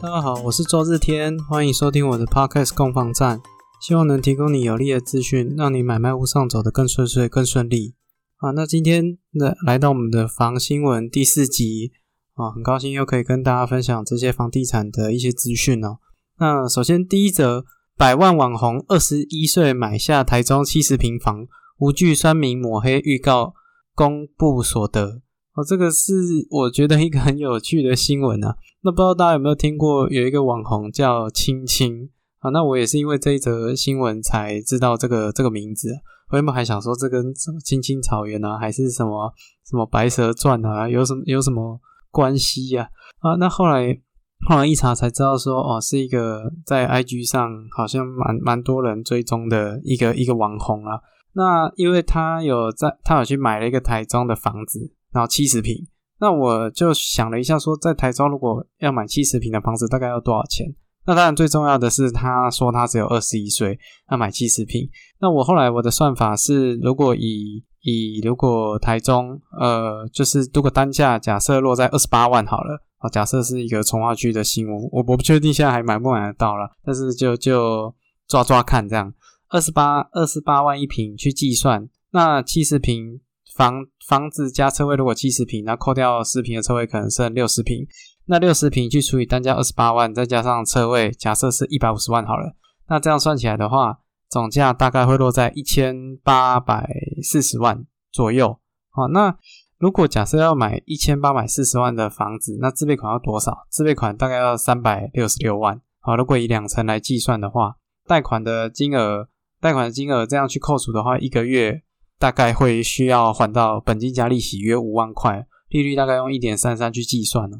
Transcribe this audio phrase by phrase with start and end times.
[0.00, 3.40] 大家好，我是周日天，欢迎收听我的 Podcast 共放站，
[3.80, 7.96] 希望能提供你有力的资讯，让你买卖屋上走得更顺遂、更顺利。
[8.36, 11.90] 啊，那今天的来到我们的房新闻第四集
[12.34, 15.98] 啊，很高兴又可以跟大家分享这些房地产的一些资讯哦。
[16.38, 17.64] 那首先第一则，
[17.96, 23.54] 百万网红二十一岁买下台中七十平房，无惧酸民抹黑，预告
[23.96, 25.22] 公布所得。
[25.58, 26.12] 哦，这个是
[26.50, 28.54] 我觉得一个很有趣的新闻啊。
[28.82, 32.50] 那不知道大家有没有听过有一个网红叫青青啊？
[32.50, 35.88] 那我也是因为这一则新闻才知道这个这个名字。
[36.30, 39.34] 我原本还想说这跟什么青青草原啊，还是什么
[39.68, 41.80] 什么白蛇传啊，有什么有什么
[42.12, 42.88] 关系呀？
[43.18, 44.00] 啊，那后来
[44.48, 51.00] 后来一查才知道说，哦，是一个在 IG 上好像蛮蛮多人追踪的一个一个网红啊。
[51.32, 54.92] 那因为他有在，他有去买了一个台中的房子。
[55.12, 55.74] 然后七十平，
[56.20, 60.66] 那我就想了一下，说在台中如果要买七十平的房子，大概要多少钱？
[61.06, 63.78] 那当然最重要的是，他说他只有二十一岁，
[64.10, 64.86] 要买七十平。
[65.20, 77.94] 那我后来我的算法是，如果以以如果台中呃，就是如果单价假设落在二十八万好了，啊，假设是一个从化区的新屋，我我不确定现在还买不买得到了，但是就就
[78.26, 79.14] 抓抓看这样，
[79.48, 83.20] 二十八二十八万一平去计算，那七十平。
[83.58, 87.84] 房房子加车位，如果七十平，那扣掉十平的车位，可能剩六十平。
[88.26, 92.54] 那六十平去除以单价二十八万，再加上车位，假设是一百五十万好了。
[92.88, 93.98] 那这样算起来的话，
[94.30, 96.88] 总价大概会落在一千八百
[97.20, 98.60] 四十万左右。
[98.90, 99.36] 好，那
[99.76, 103.66] 如果假设要买一千八百四十万的房子，那自备款要多少？
[103.68, 105.80] 自备款大概要三百六十六万。
[105.98, 107.74] 好，如果以两成来计算的话，
[108.06, 109.28] 贷款的金额，
[109.60, 111.82] 贷款的金额这样去扣除的话，一个月。
[112.18, 117.58] 大概会需要还到本金加利息约五万块，利率大概用一点三三去计算呢。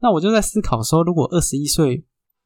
[0.00, 2.04] 那我就在思考说，如果二十一岁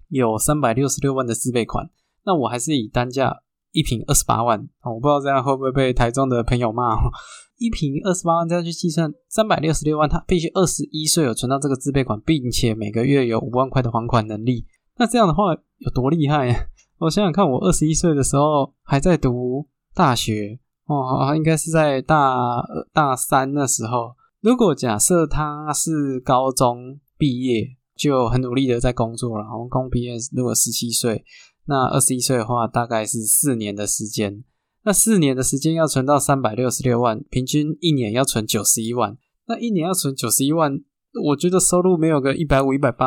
[0.08, 1.91] 有三百六十六万的自备款，
[2.24, 3.42] 那我还是以单价
[3.73, 6.96] 一平二十八万我不知道这样会不会被台中的朋友骂。
[7.58, 14.67] 一平二十八万这样去计算，三百六十六万，他必须二十一岁有存到这个自备款，并且每个月有五万块的还款能力。
[14.96, 16.68] 那这样的话有多厉害？
[16.98, 20.58] 我想想看，我二十一岁的时候还在读大学。
[20.92, 24.14] 哦，应该是在大大三那时候。
[24.41, 29.45] 如果假设他是高中毕业，就很努力的在工作了。
[29.45, 31.25] 然后刚毕业，如果十七岁，
[31.67, 34.42] 那二十一岁的话，大概是四年的时间。
[34.85, 39.17] 那四年的时间要存到三百六十六万，平均一年要存九十一万。
[39.47, 40.80] 那一年要存九十一万，
[41.27, 43.07] 我觉得收入没有个一百五、一百八，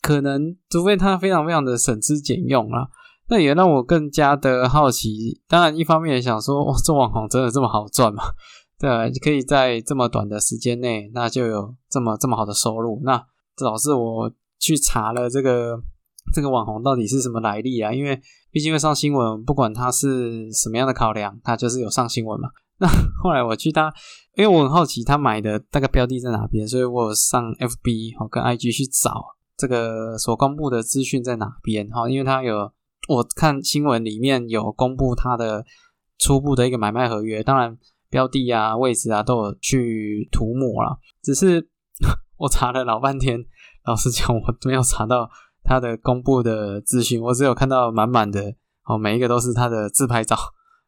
[0.00, 2.88] 可能除非他非常非常的省吃俭用啊。
[3.32, 5.40] 那也让我更加的好奇。
[5.48, 8.22] 当然，一方面也想说，哇，做网红真的这么好赚吗？
[8.78, 13.00] 对啊，可以在这么短的时间内，那就有这么这么好的收入。
[13.04, 13.16] 那
[13.56, 15.80] 导致我去查了这个
[16.34, 17.90] 这个网红到底是什么来历啊？
[17.90, 22.50] 因为毕竟会上新闻，不管他是什么样的考量，他就是有上新闻嘛。
[22.80, 22.88] 那
[23.22, 23.90] 后来我去他，
[24.36, 29.24] 因为我很好奇他买的大概标的在哪边，所以我上 FB 好跟 IG 去找
[29.56, 32.70] 这个所公布的资讯在哪边哈，因为他有。
[33.08, 35.64] 我看新闻里面有公布他的
[36.18, 37.76] 初步的一个买卖合约，当然
[38.08, 40.98] 标的啊、位置啊都有去涂抹了。
[41.20, 41.68] 只是
[42.38, 43.44] 我查了老半天，
[43.84, 45.28] 老实讲，我没有查到
[45.64, 48.54] 他的公布的资讯，我只有看到满满的
[48.84, 50.36] 哦，每一个都是他的自拍照，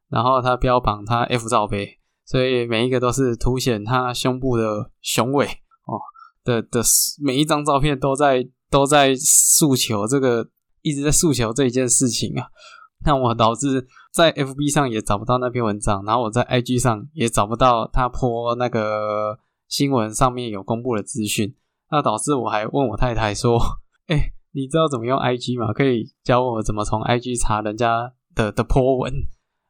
[0.09, 5.99] 然后他标榜他 F 罩杯，所以每一个都是凸显他胸部的雄伟哦
[6.45, 6.81] 的的
[7.21, 10.51] 每一张照片都在都在诉求这个。
[10.85, 12.47] 一直在诉求这一件事情啊，
[13.05, 21.55] 那我导致在 FB 上也找不到那篇文章，然后我在 IG 上也找不到他播那个新闻上面有公布的资讯，
[21.91, 23.59] 那导致我还问我太太说
[24.07, 25.73] ：“哎，你知道怎么用 IG 吗？
[25.73, 29.13] 可以教我怎么从 IG 查人家的的播文？”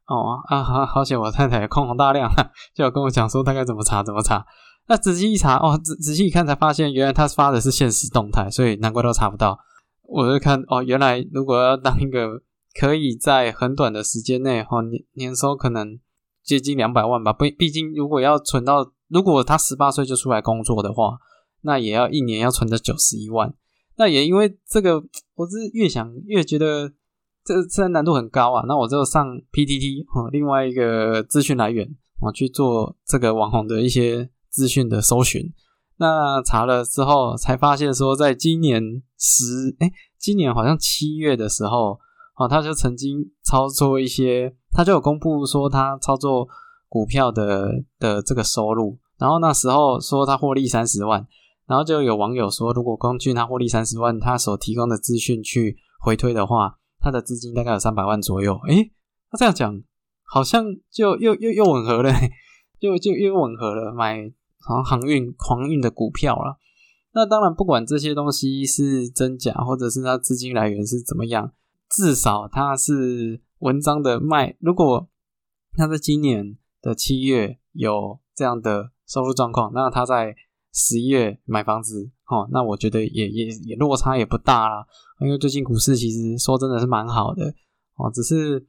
[0.07, 1.19] 哦啊，好，好险！
[1.19, 2.29] 我太太空宏大量，
[2.75, 4.45] 就要跟我讲说大概怎么查怎么查。
[4.87, 9.57] 那仔细一查，哦，仔仔细一看才发现，原来他发的是现实动态，所以难怪都查不到。
[10.07, 12.41] 我就看哦，原来如果要当一个
[12.79, 15.99] 可以在很短的时间内，哈年年收可能
[16.43, 17.33] 接近两百万吧。
[17.33, 21.17] 不，毕竟如果要存到，如果他十八岁就出来工作的话，
[21.61, 23.53] 那也要一年要存到九十一万。
[23.97, 25.03] 那也因为这个，
[25.35, 26.91] 我是越想越觉得
[27.43, 28.65] 这这难度很高啊。
[28.67, 35.53] 那我就上 PTT 哈，另外一个资讯来源，我去做这个网红的一些资讯的搜寻。
[35.97, 41.99] 那查了之后，才发现说，在今年十哎，今年好像七月的时候，
[42.37, 46.47] 哦，他就曾经操作一些，他就有公布说他操作
[46.89, 51.25] 股票的的这个收入，然后那时候说他获利三十万，
[51.67, 58.59] 然后就有网友说，如果光据他获利三十万，他所提供的资讯去回推的话，他的资金大概有三百万左右。
[58.67, 58.91] 诶，
[59.31, 59.81] 他这样讲
[60.23, 62.11] 好像就又又又吻合了，
[62.79, 64.19] 就就又吻合了，买
[64.59, 66.57] 好像航运航运的股票了。
[67.15, 71.53] 那当然，不管这些东西是真假，或者是他资金来源是怎么样，
[71.89, 74.57] 至少他是文章的卖。
[74.59, 75.07] 如果
[75.77, 80.35] 他在今年的七月有这样的收入状况，那他在
[80.73, 84.85] 十一月买房子，哦，那我觉得也也也落差也不大啦。
[85.21, 87.45] 因为最近股市其实说真的是蛮好的
[87.95, 88.67] 哦，只是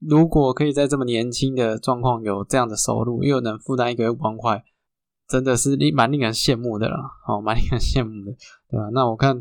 [0.00, 4.62] 如果可以在这么年轻的状况有这样的收入，又能负担一个月五万块。
[5.30, 6.98] 真的是令蛮令人羡慕的了，
[7.28, 8.36] 哦，蛮令人羡慕的，
[8.68, 8.88] 对吧？
[8.92, 9.40] 那我看，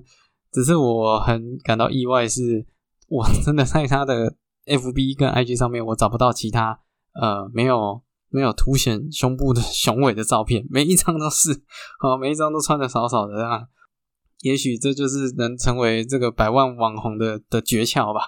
[0.52, 2.64] 只是我很感到意外，是
[3.08, 6.80] 我真的在他的 FB 跟 IG 上面，我找不到其他
[7.20, 11.52] 呃没有没有凸显胸部的 雄伟的照片，每一张都是，
[12.04, 13.64] 哦，每一张都穿的少少的啊。
[14.42, 18.26] 也许这就是能成为这个百万网红的的诀窍吧，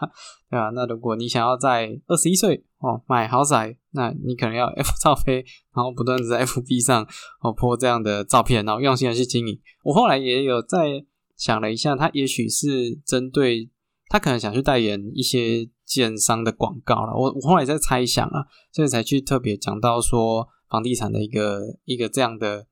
[0.50, 0.70] 对吧？
[0.76, 5.36] 那如果你想要在二十一岁哦买豪宅，那你可能要 F 照飞，
[5.74, 7.08] 然后不断的在 FB 上
[7.42, 9.58] 哦泼这样的照片，然后用心的去经营。
[9.84, 11.06] 我后来也有在
[11.38, 13.70] 想了一下，他也许是针对
[14.10, 17.14] 他可能想去代言一些建商的广告了。
[17.16, 22.68] 我我后来在猜想啊，所以才去特别讲到说房地产的一个一个这样的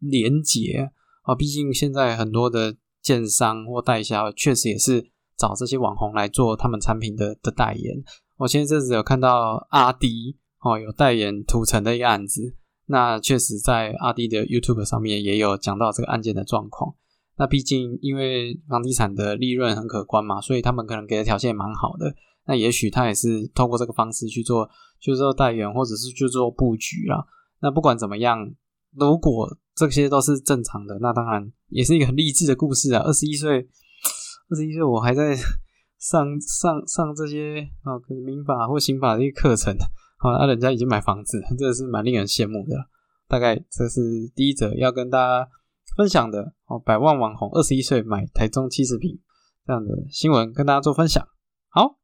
[0.00, 0.90] 连结。
[1.22, 8.02] 啊，毕竟现在很多的建商或代销确实也是找这些网红来做他们产品的的代言。
[8.36, 12.54] 我前一阵子有看到阿迪哦，有代言土城的一个案子，
[12.86, 16.94] 那确实在阿迪的 YouTube 上面也有讲到这个案件的状况。
[17.36, 22.14] 那毕竟因为房地产的利润很可观嘛，所以他们可能给的条件蛮好的。
[22.46, 24.68] 那也许他也是透过这个方式去做，
[24.98, 27.24] 去做代言或者是去做布局啊。
[27.60, 28.52] 那不管怎么样，
[28.94, 33.00] 如果这些都是正常的，那当然也是一个很励志的故事啊！
[33.02, 33.66] 二十一岁，
[34.50, 35.34] 二十一岁，我还在
[35.98, 39.74] 上上上这些啊，可能民法或刑法的一个课程，
[40.18, 42.76] 好，那人家已经买房子，真的是蛮令人羡慕的。
[43.26, 45.48] 大概这是第一则要跟大家
[45.96, 49.18] 分享的哦，百万网红二十一岁买台中七十平
[49.66, 51.26] 这样的新闻，跟大家做分享。
[51.70, 51.98] 好，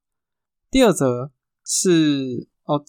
[0.71, 1.31] 第二则
[1.63, 2.83] 是哦，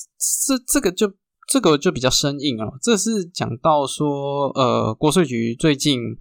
[0.48, 1.14] 这这个就。
[1.48, 6.18] 这个就比较生硬哦，这是讲到说，呃，国税局最近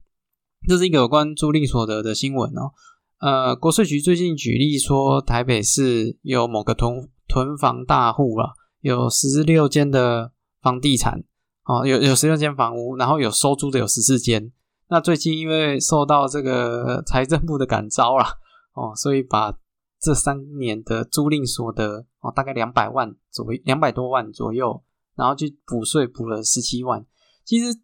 [0.69, 2.71] 这是一个有关租赁所得的新闻哦。
[3.19, 8.51] 呃，国税局最近举例说，台北市有某个囤囤房大户啊，
[8.83, 10.31] 有十六间的
[10.63, 11.25] 房地产
[11.65, 14.53] 哦，有有十六间房屋，然后有收租的有十四间。
[14.89, 18.35] 那最近因为受到这个财政部的感召啦，
[18.75, 19.59] 哦，所以把
[20.01, 24.85] 这三年的租赁所得哦，大概两百万左右，两百多万左右。
[25.17, 27.05] 然后去补税补了十七万，
[27.45, 27.75] 其实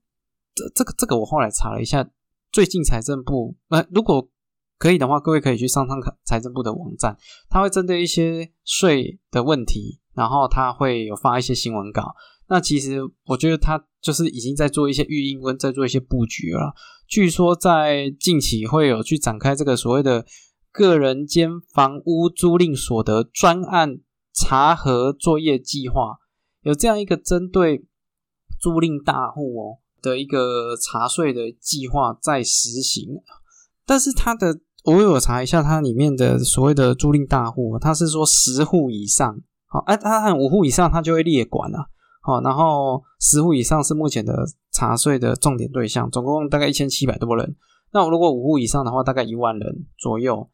[0.54, 2.08] 这这个这个我后来查了一下，
[2.52, 4.28] 最近财政部呃如果
[4.78, 7.16] 可以的话，各位可以去上上看财政部的网站，
[7.48, 12.14] 他会针对一些税的问题，然后他会有发一些新闻稿。
[12.48, 16.74] 那其实我觉得他就是已经在做一些预应跟在做一些布局了。
[17.08, 20.26] 据说在近期会有去展开这个所谓的
[20.70, 24.00] 个人间房屋租赁所得专案
[24.34, 26.18] 查核作业计划。
[26.62, 27.84] 有这样一个针对
[28.60, 33.20] 租赁大户哦的一个查税的计划在实行，
[33.84, 41.88] 但是它的我有查一下它里面的所谓的租赁大户，它是说十户以上，好，哎，它按五户以上它就会列管了，
[42.22, 47.56] 好，然后十户以上是目前的查税的重点对象，总共大概一千七百多人，
[47.92, 50.48] 那如果五户以上的话，大概一万人左右，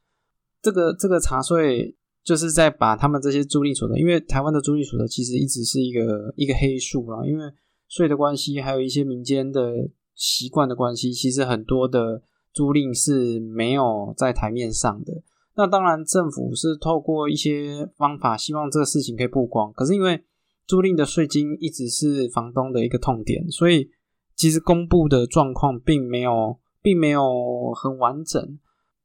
[0.63, 1.95] 这个这个查税。
[2.29, 7.51] 就是在把他们这些租赁所得，因为台湾的租赁所得其实一直是一个一个黑数啦，因为
[7.89, 12.21] 税的关系，还有一些民间的习惯的关系，其实很多的
[12.53, 15.23] 租赁是没有在台面上的。
[15.57, 19.73] 那当然，政府是透过一些方法，希望这个事情可以曝光。
[19.73, 20.23] 可是因为
[20.67, 23.89] 租赁的税金一直是房东的一个痛点，所以
[24.37, 28.59] 其实公布的状况并没有，并没有很完整。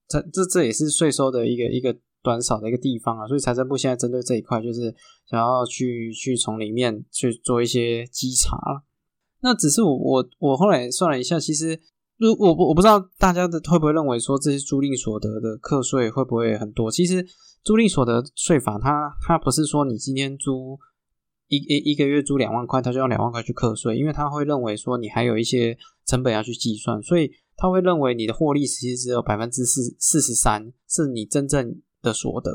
[0.10, 1.96] 这这这也是税收的一个一个。
[2.24, 4.96] 短少的一个地方啊，所以财政部现在针对这一块，就是
[5.30, 8.84] 想要去去从里面去做一些稽查了。
[9.42, 11.78] 那只是我我我后来算了一下，其实
[12.18, 16.90] 如我我不知道大家的会不会认为说这些租赁所得的课税会不会很多？
[16.90, 17.24] 其实
[17.62, 20.80] 租赁所得税法它它不是说你今天租
[21.50, 31.82] 一一一个月租两万块，它就用两万块去课税，因为它会认为说你还有一些成本要去计算，所以他会认为你的获利其实只有百分之四四十三是你真正。
[32.04, 32.52] 的所得，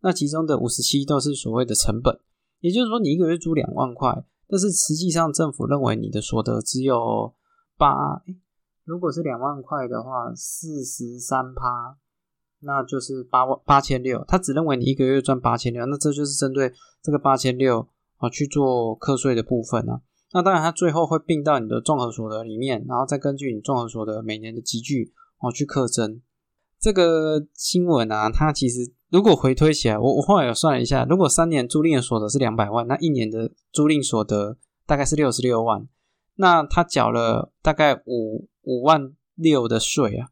[0.00, 2.18] 那其中的五十七都是所谓的成本，
[2.60, 7.34] 也就是说，你一个月租两万块，但是实际上政府认为你的所得只有
[7.76, 8.22] 八
[8.84, 11.98] 如果是两万块的话，四十三趴，
[12.60, 14.24] 那就是八万八千六。
[14.26, 20.00] 他只认为你一个月赚八千六，那这就是针对这个八千六啊去做课税的部分啊。
[20.32, 26.22] 那当然，他最后会并到你的综合所得里面，然后再根据你综合所得每年的积聚哦去课征。
[26.82, 35.86] 这个新闻啊，它其实如果回推起来，我我后来有算了一下，如果三年租赁的所得是两百万，那一年的租赁所得大概是六十六万，
[36.34, 40.30] 那他缴了大概五五万六的税啊，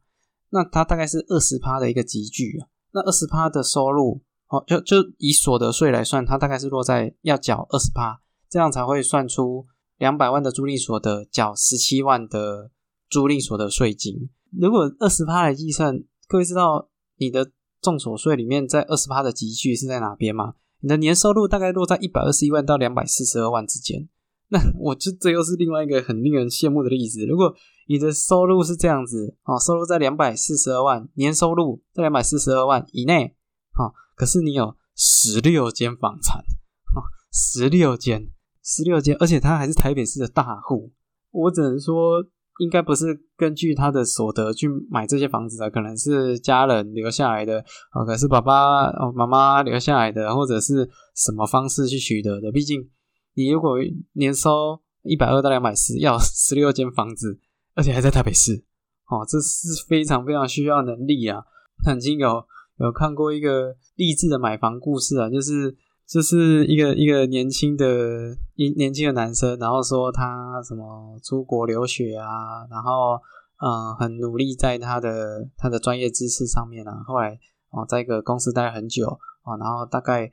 [0.49, 9.65] 那他大概是二十趴的一个集聚啊，那二十趴的收入哦，就就以所得税来算，它大概是落在要缴二十趴，这样才会算出
[9.97, 12.71] 两百万的租赁所得缴十七万的
[13.09, 14.29] 租赁所得税金。
[14.59, 16.03] 如果二十趴来计算。
[16.31, 20.53] 各位知道你的重所税里面在二十趴的集聚是在哪边吗？
[20.79, 24.07] 你的年收入大概落在一百二十一万到两百四十二万之间。
[24.47, 27.25] 那我就这又是另外一个很令人羡慕的例子。
[27.25, 27.53] 如果
[27.89, 33.35] 你的收入是这样子啊，收入在两百四十二万，年收入在两百四十二万以内
[33.73, 38.29] 啊，可是你有十六间房产啊，十六间，
[38.63, 40.93] 十六间，而且他还是台北市的大户，
[41.31, 42.25] 我只能说。
[42.61, 47.59] 应该不是根据他的所得去买这些房子的，可能是家人留下来的，
[47.91, 52.51] 哦，可是爸爸哦妈妈留下来的，或者是什么方式去取得的？
[52.51, 52.87] 毕竟
[53.33, 53.77] 你如果
[54.13, 57.39] 年收一百二到两百四，要十六间房子，
[57.73, 58.63] 而且还在台北市，
[59.09, 61.41] 哦，这是非常非常需要能力啊！
[61.83, 62.45] 曾经有
[62.77, 65.75] 有看过一个励志的买房故事啊，就是。
[66.11, 73.15] 就是一个一个年轻的一年轻的男生，然后说他什么出国留学啊，然后
[73.63, 77.39] 嗯很努力在他的他的专业知识上面啊，后来
[77.69, 79.07] 哦在一个公司待了很久
[79.43, 80.29] 哦，然后大概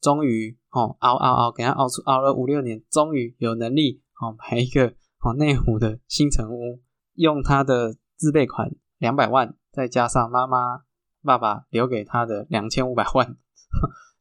[0.00, 4.88] 终于哦熬熬熬给他熬出熬了五六年，终于有能力哦买一个
[5.20, 6.80] 哦内湖的新城屋，
[7.14, 10.80] 用他的自备款两百万，再加上妈妈
[11.22, 13.36] 爸爸留给他的两千五百万。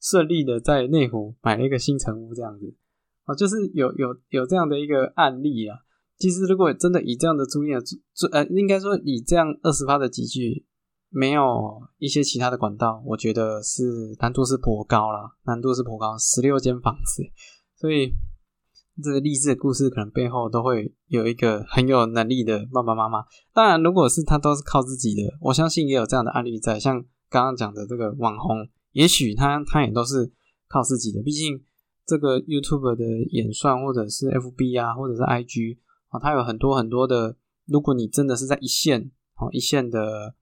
[0.02, 2.74] 顺利的在内湖买了一个新城屋，这样子
[3.26, 5.78] 啊，就是有有有这样的一个案例啊。
[6.18, 7.80] 其实如果真的以这样的租赁
[8.14, 10.66] 租呃，应该说以这样二十发的集聚，
[11.10, 16.18] 没有一些其他的管道，我觉得是难度是颇高了，难度是颇高。
[16.18, 17.24] 十六间房子，
[17.78, 18.14] 所以
[19.04, 23.24] 这个励志的故事可能背后都会有一个很有能力的爸爸妈妈。
[23.54, 28.68] 当然，如果是他都是靠自己的，我相信也有这样的案例在，像刚刚讲的这个网红。
[28.92, 30.32] 也许他他也都是
[30.68, 31.64] 靠自己的，毕竟
[32.06, 35.78] 这个 YouTube 的演算或者是 FB 啊，或者是 IG
[36.08, 37.36] 啊，它有很多很多的。
[37.66, 40.34] 如果你真的是在一线哦，一线的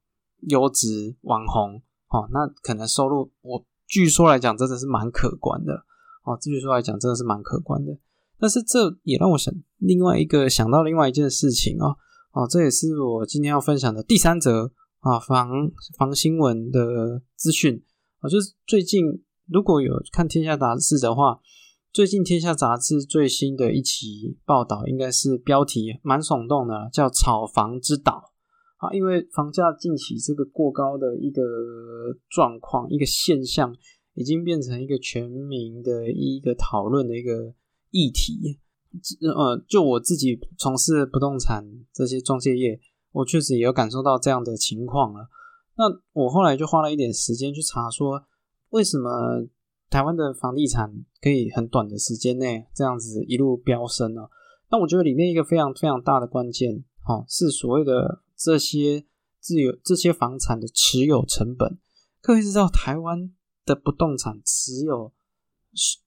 [0.47, 5.83] 优质网红哦，那可能收入我据说来讲真的是蛮可观的
[6.23, 6.37] 哦。
[6.41, 7.97] 据说来讲真的是蛮可观的。
[8.39, 11.97] 但是这也让我想另外一个想到另外一件事情哦
[12.31, 15.49] 哦，这也是我今天要分享的第三则啊防
[15.97, 17.83] 防新闻的资讯。
[18.29, 21.39] 就是最近如果有看《天下》杂志的话，
[21.93, 28.31] 最近《天下》杂志最新的一期报道，应该是标题蛮耸动的，叫“炒房之岛”
[28.77, 31.41] 啊，因为房价近期这个过高的一个
[32.29, 33.75] 状况、一个现象，
[34.13, 37.53] 已经变成一个全民的一个讨论的一个
[37.89, 38.59] 议题。
[39.21, 42.79] 呃，就我自己从事不动产这些中介业，
[43.11, 45.27] 我确实也有感受到这样的情况了。
[45.77, 48.23] 那我后来就花了一点时间去查，说
[48.69, 49.47] 为什么
[49.89, 50.91] 台湾的房地产
[51.21, 54.23] 可以很短的时间内这样子一路飙升呢？
[54.69, 59.05] 那我觉得里面一个非常非常大的关键，哈，是所谓的这些
[59.39, 61.77] 自有这些房产的持有成本。
[62.21, 63.31] 各位知道，台湾
[63.63, 65.13] 的不动产持有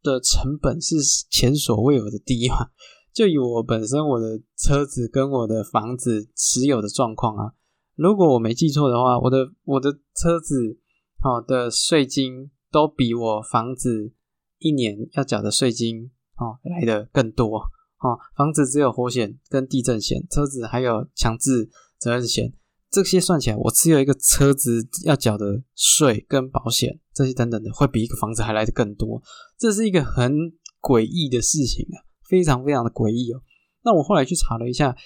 [0.02, 0.96] 的成本是
[1.30, 2.70] 前所未有的低嘛？
[3.14, 7.54] 就以我本身我的车子跟我的房子持有的状况啊。
[8.00, 10.78] 如果我没记错的话，我的我的车子
[11.18, 14.14] 好的税金都比我房子
[14.58, 18.18] 一年要缴的税金哦来的更多哦。
[18.34, 22.54] 房子只有火险跟地震险，车子还有强制责任险，
[22.90, 29.22] 这些算起来，我持有一个车子要缴的税跟保险这些等等的，会比一个房子还来的更多。
[29.58, 30.32] 这是一个很
[30.80, 33.42] 诡异的事情啊，非常非常的诡异哦。
[33.82, 34.96] 那我后来去查了一下，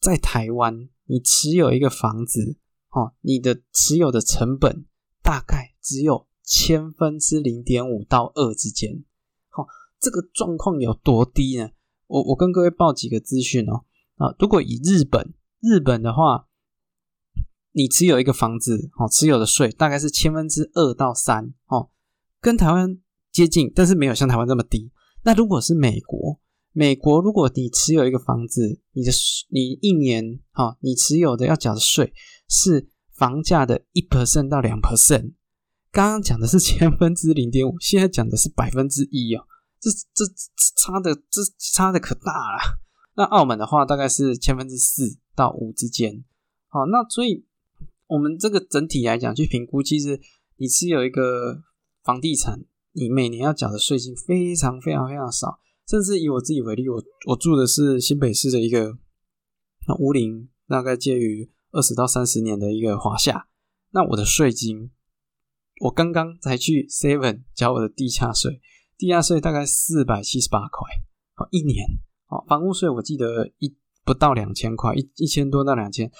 [0.00, 0.88] 在台湾。
[1.08, 2.56] 你持有一个房子，
[2.90, 4.86] 哦，你的持有的成本
[5.22, 9.04] 大概只有千分之零点五到二之间，
[9.50, 9.68] 好，
[10.00, 11.70] 这个状况有多低呢？
[12.08, 13.84] 我我跟各位报几个资讯哦，
[14.16, 16.48] 啊，如果以日本日本的话，
[17.70, 21.90] 你持有一个房子，哦，持有的税大概是千分之二到三，哦，
[22.40, 22.98] 跟台湾
[23.30, 24.90] 接近，但是没有像台湾这么低。
[25.22, 26.40] 那如果是美国，
[26.78, 29.10] 美国如果你持有一个房子，你的
[29.48, 32.12] 你一年哈，你持有的要缴的税
[32.50, 35.32] 是房价的一 percent 到两 percent。
[35.90, 39.46] 刚刚讲的是千分之零点五， 现在讲的是百分之一哦，
[39.80, 40.26] 这这
[40.76, 42.78] 差的这差的可大了。
[43.14, 46.22] 那澳门的话，大概是千分之四到五之间。
[46.68, 47.46] 好，那所以
[48.06, 50.20] 我们这个整体来讲去评估，其实
[50.58, 51.62] 你持有一个
[52.04, 55.58] 房地产，你每年要缴的税金非常非常非常少。
[55.86, 58.98] 甚至以我自己为例，我我住的是新北市的一个
[59.86, 63.46] 那屋龄大概介于二十到三十年的一个华夏，
[63.92, 64.90] 那我的税金，
[65.82, 68.60] 我刚刚才去 Seven 交我的地价税，
[68.98, 70.88] 地价税大概四百七十八块，
[71.34, 71.86] 好一年，
[72.26, 76.10] 好房屋税我记得一不到两千块，一一千多到两千，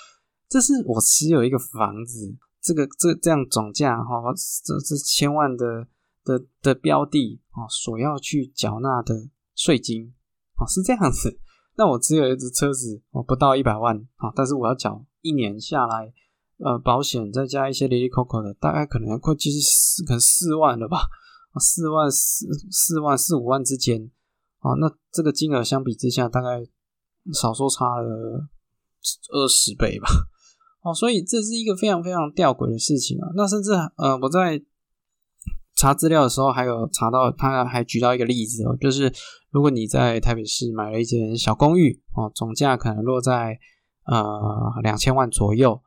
[0.49, 4.33] 这是我持有一个房子，这个这这样总价哈，
[4.65, 5.89] 这这千万的
[6.23, 9.29] 的的标的啊，所要去缴纳的。
[9.57, 10.15] 税金
[10.59, 11.41] 哦，是这样子。
[11.77, 16.13] 那我只有一只车子哦，不到一百万啊，但是我要缴一年下来，
[16.59, 20.99] 呃，保险再加一些零零扣扣的，大概可能快接近四，可能四万了吧？
[21.59, 24.11] 四万四四万四五万之间
[24.61, 26.65] 啊，那这个金额相比之下，大概
[27.33, 28.49] 少说差了
[29.33, 30.09] 二十倍吧。
[30.83, 33.29] 哦，所以这是一个非常非常吊诡的事情啊。
[33.35, 34.63] 那甚至呃，我在。
[35.77, 39.13] 查资料的时候，还有查到，他还举到一个例子哦，就是
[39.51, 43.59] 如果你在台北市买了一间小公寓哦，总价可能落在
[44.07, 44.23] 呃
[44.83, 45.83] 两千万左右，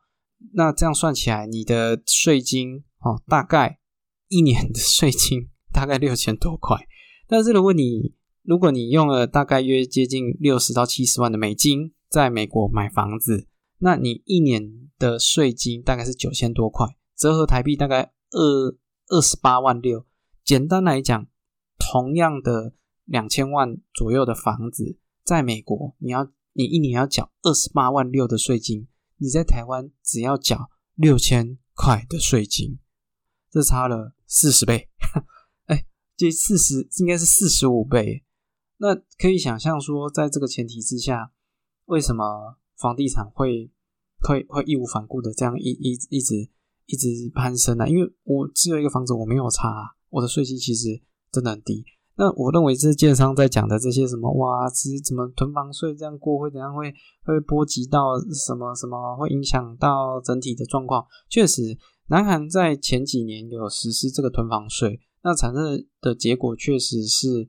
[0.54, 3.80] 那这样算起来，你的税金哦，大概
[4.28, 6.78] 一年的税金大概六千多块。
[7.26, 14.62] 但是如果你如果你用了大概约接近六十到七十万的美金在美国买房子，那你一年
[15.00, 16.86] 的税金大概是九千多块，
[17.18, 18.76] 折合台币大概二。
[19.10, 20.06] 二十八万六，
[20.44, 21.26] 简单来讲，
[21.76, 22.74] 同样的
[23.04, 28.86] 两千万左右的房子，在美国，你要你一年要缴二十八万六的税金，
[29.16, 32.78] 你在台湾只要缴六千块的税金，
[33.50, 34.88] 这差了四十倍，
[35.66, 35.84] 哎，
[36.16, 38.24] 这四十应该是四十五倍。
[38.76, 41.32] 那可以想象说，在这个前提之下，
[41.86, 43.72] 为什么房地产会
[44.20, 46.48] 会会义无反顾的这样一一一直？
[46.90, 51.00] 一直攀升啊，因为我只有一个房子，我没有差，我的税金其实
[51.30, 51.84] 真的很低。
[52.16, 56.92] 那我认为这建商在讲的这些什么哇，其实怎么囤房税这样过会怎样会
[57.24, 61.06] 会波及到什么什么，会影响到整体的状况。
[61.28, 67.48] 确实，南韩在前几年有实施这个囤房税，那产生的结果确实是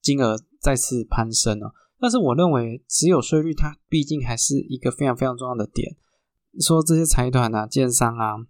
[0.00, 1.74] 金额再次攀升了。
[2.00, 5.96] 但是我认为持有税率它毕竟还是一个非常非常重要的点，
[6.60, 8.46] 说这些财团啊、建商啊。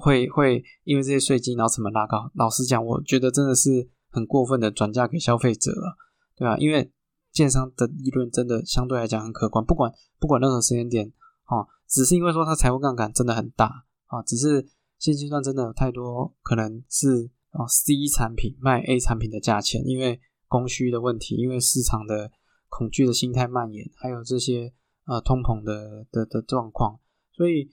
[0.00, 2.30] 会会因为这些税金，然后成本拉高。
[2.34, 5.96] 老实讲，我觉得真的是很过分的转嫁给消费者了，
[6.36, 6.56] 对吧？
[6.58, 6.90] 因为
[7.32, 11.12] 建商的利润真的相对来讲很可观，不管不管任何时间点，
[11.48, 14.66] 哦，只是因为说它财务杠杆真的很大啊，只是
[14.98, 22.30] 现阶段真的有太多可能是哦 C 产品卖 A 产品的价钱，因为供需的问题，因为市场的
[22.68, 24.72] 恐惧的心态蔓延，还有这些
[25.06, 26.98] 呃通膨的的的状况，
[27.32, 27.70] 所以。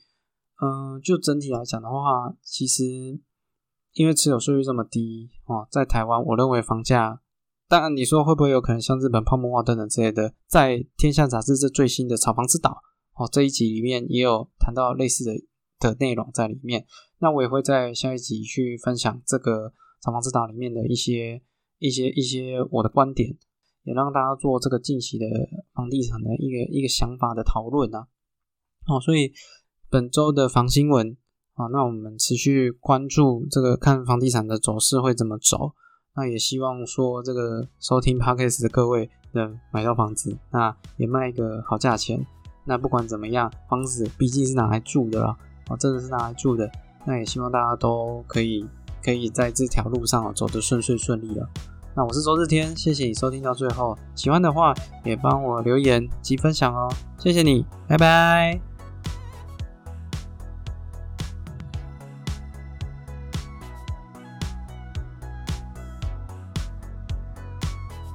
[0.61, 2.83] 嗯，就整体来讲的话，其实
[3.93, 7.21] 因为持有税率这么低哦，在台湾，我认为房价，
[7.67, 12.81] 当然你说会不会有可能像日本泡沫化等等之类的，在《天下杂志》这最新的炒房之岛
[13.15, 15.33] 哦这一集里面也有谈到类似的
[15.79, 16.85] 的内容在里面。
[17.19, 21.41] 那我也会在下一集去分享这个炒房之岛里面的一些
[21.79, 23.35] 一些一些我的观点，
[23.83, 25.25] 也让大家做这个近期的
[25.73, 28.07] 房地产的一个一个想法的讨论啊。
[28.87, 29.33] 哦，所以。
[29.93, 31.15] 本周的房新闻
[31.53, 35.73] 啊，那我们持续关注这个看房地产的走势会怎么走。
[36.15, 42.25] 那也希望说这个收听 podcast 的各位能买到房子，那也卖一个好价钱。
[42.65, 46.67] 那不管怎么样，房子毕竟是拿来住的啦，啊，真的是拿来住的。
[47.05, 48.67] 那也希望大家都可以
[49.05, 51.47] 可以在这条路上走得顺遂顺利了。
[51.95, 54.73] 那我是周日天，谢谢你收听到最后，喜欢的话
[55.05, 58.72] 也帮我留言及分享哦，谢谢你，拜拜。